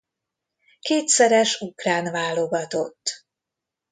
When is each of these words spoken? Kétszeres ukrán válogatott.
Kétszeres 0.79 1.61
ukrán 1.61 2.05
válogatott. 2.11 3.25